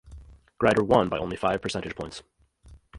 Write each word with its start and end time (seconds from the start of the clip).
Grider 0.57 0.83
won 0.83 1.09
by 1.09 1.19
only 1.19 1.35
five 1.35 1.61
percentage 1.61 1.95
points. 1.95 2.23